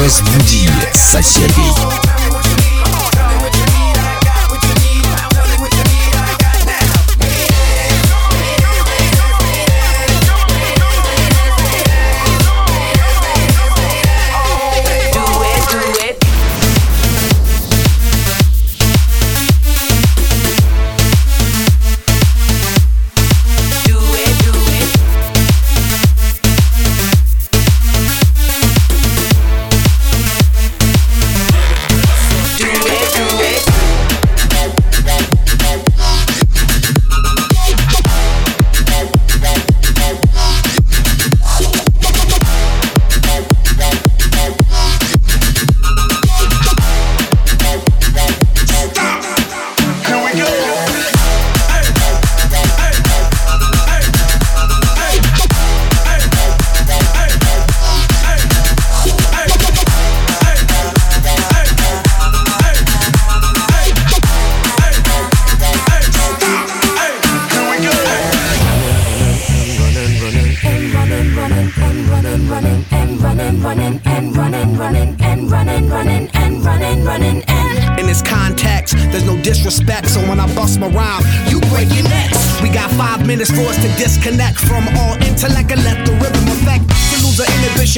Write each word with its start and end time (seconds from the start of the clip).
Разбуди 0.00 0.68
соседей. 0.94 2.19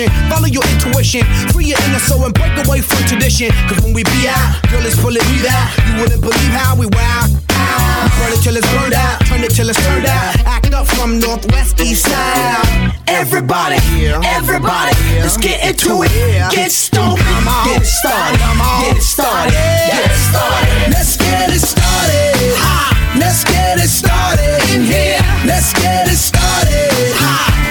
Inhibition, 0.04 0.30
follow 0.30 0.48
your 0.48 0.64
intuition, 0.70 1.24
free 1.52 1.66
your 1.66 1.80
inner 1.86 2.00
soul 2.00 2.24
and 2.26 2.34
break 2.34 2.54
away 2.66 2.82
from 2.82 3.04
tradition. 3.06 3.52
Cause 3.68 3.82
when 3.84 3.94
we 3.94 4.04
be 4.04 4.28
out, 4.28 4.62
girl, 4.70 4.86
it's 4.86 5.00
pulling 5.00 5.24
me 5.32 5.48
out. 5.48 5.70
You 5.88 6.02
wouldn't 6.02 6.22
believe 6.22 6.54
how 6.54 6.76
we 6.76 6.88
wow. 6.88 7.28
We 7.28 8.10
burn 8.20 8.34
it 8.34 8.44
till 8.44 8.58
it's 8.58 8.68
burned 8.74 8.94
out, 8.94 9.26
turn 9.26 9.44
it 9.44 9.52
till 9.52 9.70
it's 9.70 9.80
turned 9.86 10.06
out. 10.06 10.40
Act 10.46 10.74
up 10.74 10.88
from 10.88 11.20
northwest, 11.20 11.80
east 11.80 12.06
side. 12.06 12.94
Everybody, 13.08 13.78
everybody, 14.26 14.96
let's 15.22 15.38
get 15.38 15.64
into 15.64 16.04
it. 16.04 16.12
Get 16.52 16.72
stoned, 16.72 17.20
get 17.66 17.82
it 17.82 17.86
started, 17.86 18.40
get 18.82 18.98
it 18.98 19.02
started, 19.02 19.54
get 19.54 20.12
it 20.12 20.16
started. 20.16 20.92
Let's 20.92 21.18
get 21.18 21.50
it 21.50 21.60
started. 21.60 22.94
Let's 23.20 23.44
get 23.44 23.78
it 23.78 23.90
started 23.90 24.60
in 24.74 24.82
here. 24.82 25.20
Let's 25.46 25.72
get 25.74 26.08
it 26.08 26.18
started. 26.18 26.90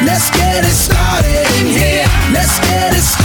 Let's 0.06 0.31
get 0.31 0.65
it 0.65 0.71
started. 0.71 1.22
Let's 2.43 2.59
get 2.59 2.93
it 2.93 3.01
started. 3.01 3.22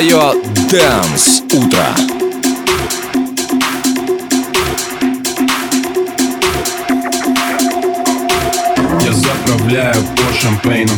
Твое 0.00 0.32
Дэнс 0.70 1.42
Утро. 1.52 1.84
Я 9.02 9.12
заправляю 9.12 10.02
по 10.16 10.32
шампейну 10.40 10.92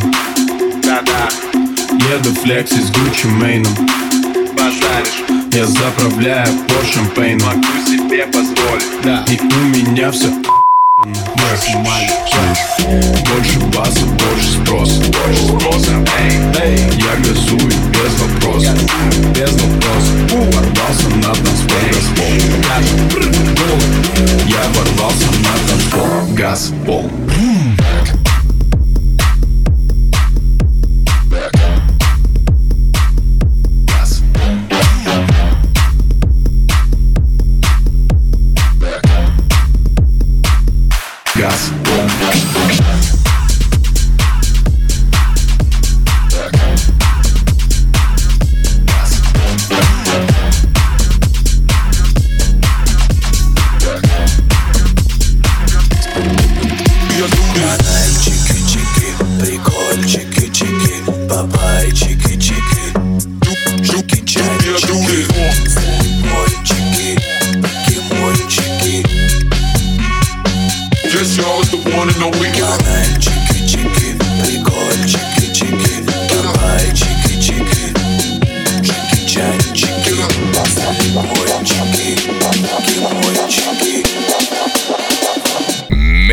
Да-да, 0.84 1.28
Еду 2.14 2.32
флекси 2.42 2.74
с 2.74 2.92
Гуччи 2.92 3.26
Мейном 3.26 3.74
базаришь 4.56 5.24
Я 5.52 5.66
заправляю 5.66 6.46
по 6.68 6.86
шампейну 6.86 7.44
Могу 7.44 7.62
себе 7.84 8.24
позволить. 8.26 9.02
Да. 9.02 9.24
И 9.28 9.40
у 9.40 9.66
меня 9.76 10.12
все 10.12 10.28
Больше 11.02 11.74
баса, 13.74 14.06
больше 14.06 14.52
спрос. 14.52 14.98
Больше 14.98 15.48
спроса, 15.48 15.90
эй 16.18 16.38
Эй, 16.62 16.78
я 16.96 17.16
газую 17.16 17.58
без 17.58 18.14
вопросов. 18.20 18.78
Без 19.34 19.50
вопросов. 19.50 20.14
Ворвался 20.30 21.08
на 21.16 21.34
танцпол. 21.34 21.82
Газпол. 22.68 23.80
Я 24.46 24.62
ворвался 24.74 25.26
на 25.26 25.54
танцпол 25.68 26.06
Газпол 26.36 26.36
Газпол 26.36 27.10
Yeah. 42.34 43.01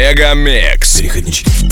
Мега 0.09 0.33
Микс. 0.33 0.97
переходнички. 0.97 1.68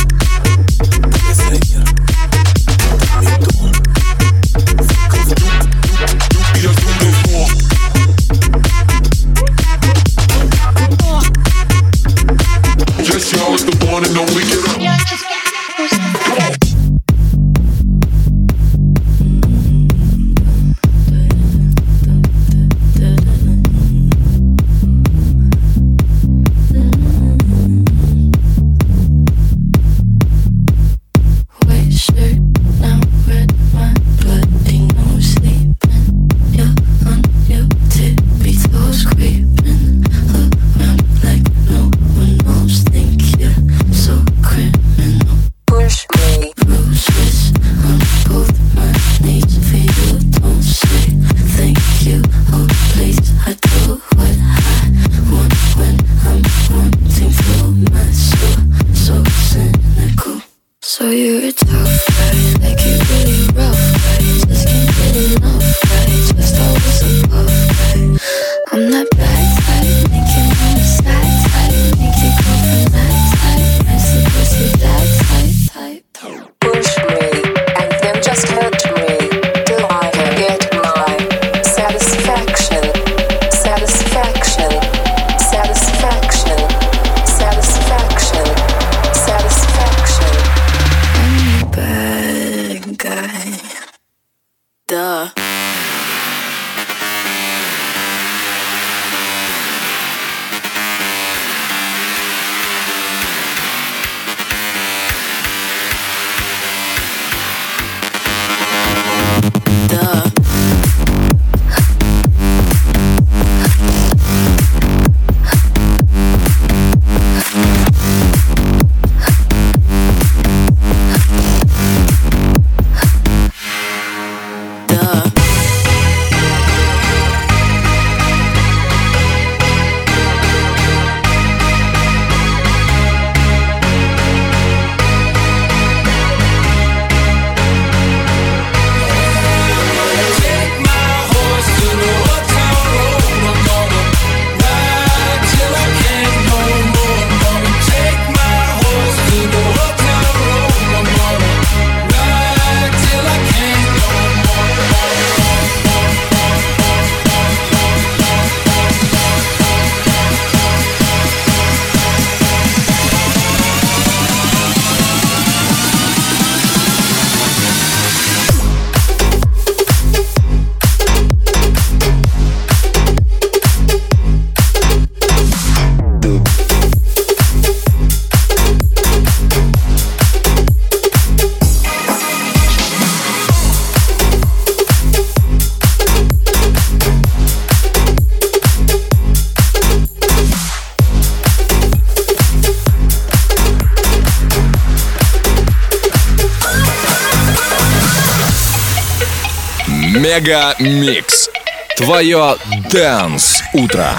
MegaMix. 200.17 201.47
Твое 201.95 202.55
Dance 202.89 203.61
Утро. 203.73 204.09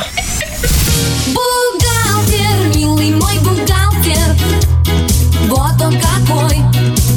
Бухгалтер, 1.35 2.77
милый 2.77 3.11
мой 3.11 3.37
бухгалтер, 3.41 4.37
вот 5.49 5.83
он 5.83 6.01
какой, 6.01 6.63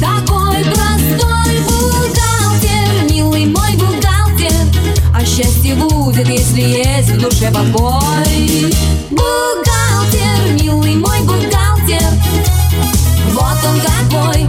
такой 0.00 0.64
простой 0.64 1.60
бухгалтер, 1.60 3.08
милый 3.08 3.46
мой 3.46 3.76
бухгалтер, 3.76 4.66
а 5.14 5.24
счастье 5.24 5.76
будет, 5.76 6.28
если 6.28 6.62
есть 6.62 7.10
в 7.10 7.20
душе 7.20 7.52
покой. 7.52 8.74
Бухгалтер, 9.10 10.60
милый 10.60 10.96
мой 10.96 11.20
бухгалтер, 11.20 12.02
вот 13.30 13.58
он 13.64 13.80
какой, 13.80 14.41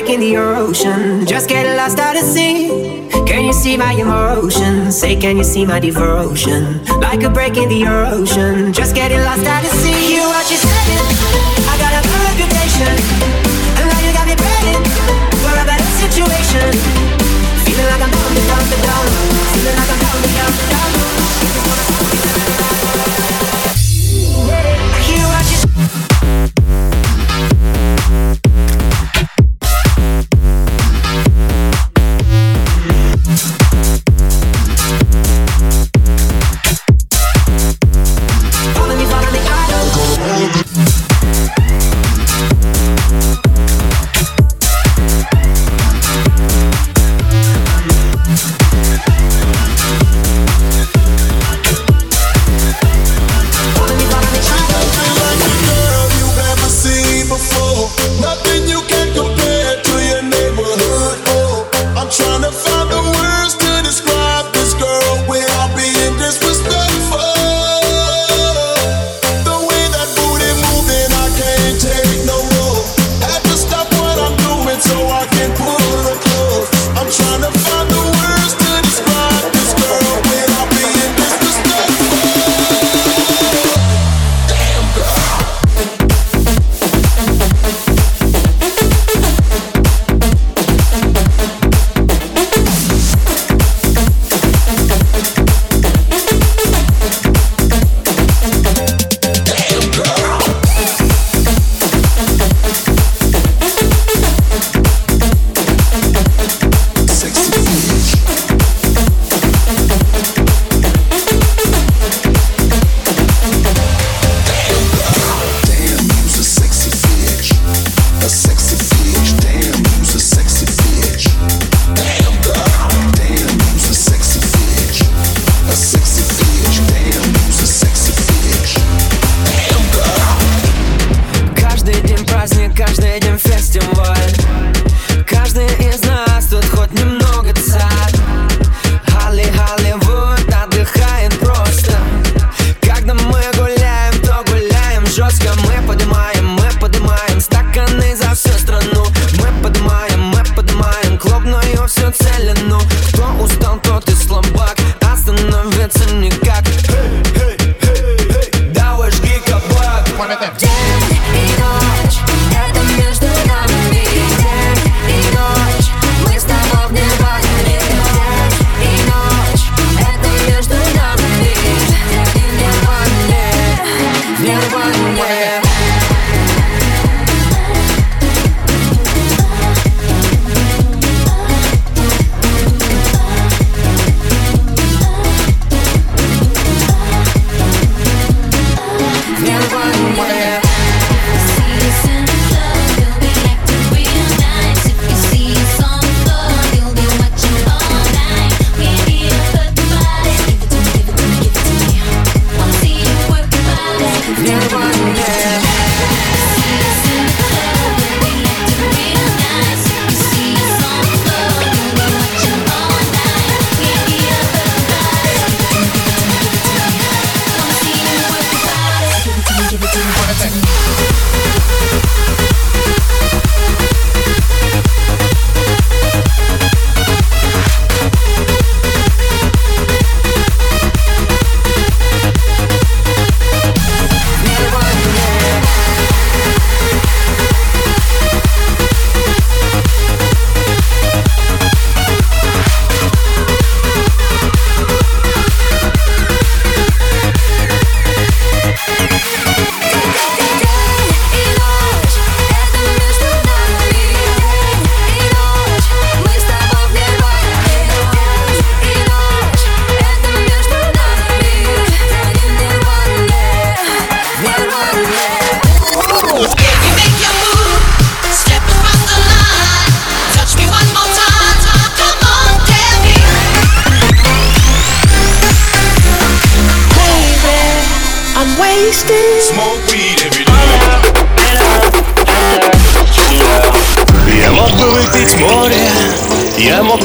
break 0.00 0.14
in 0.14 0.20
the 0.20 0.36
ocean. 0.36 1.26
Just 1.26 1.48
get 1.48 1.66
lost 1.76 1.98
out 1.98 2.14
at 2.14 2.22
sea. 2.22 2.68
Can 3.26 3.44
you 3.44 3.52
see 3.52 3.76
my 3.76 3.92
emotion? 3.94 4.92
Say, 4.92 5.16
can 5.16 5.36
you 5.36 5.42
see 5.42 5.66
my 5.66 5.80
devotion? 5.80 6.84
Like 7.00 7.24
a 7.24 7.30
break 7.30 7.56
in 7.56 7.68
the 7.68 7.84
ocean. 7.84 8.72
Just 8.72 8.94
getting 8.94 9.18
lost 9.22 9.44
out 9.44 9.64
at 9.64 9.72
sea. 9.82 10.14
You 10.14 10.22
what 10.22 10.48
you 10.50 10.56
saying? 10.56 11.04
I 11.66 11.74
got 11.82 11.92
a 11.98 12.00
good 12.06 12.22
reputation. 12.30 12.94
And 13.78 13.86
now 13.90 14.00
you 14.06 14.12
got 14.14 14.26
me 14.30 14.36
praying 14.38 14.84
for 15.42 15.54
a 15.62 15.64
better 15.66 15.90
situation. 15.98 16.70
Feeling 17.66 17.88
like 17.90 18.02
I'm 18.02 18.12
down, 18.14 18.34
down, 18.46 18.64
down. 18.86 19.06
Feeling 19.50 19.76
like 19.78 19.90
I'm 19.90 19.98
down, 19.98 20.22
down, 20.22 20.52
down. 20.70 21.07